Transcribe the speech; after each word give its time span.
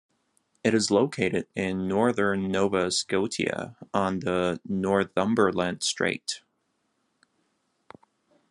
It 0.63 0.73
is 0.73 0.89
located 0.89 1.45
in 1.53 1.87
northern 1.87 2.49
Nova 2.51 2.89
Scotia 2.89 3.77
on 3.93 4.21
the 4.21 4.59
Northumberland 4.65 5.83
Strait. 5.83 6.41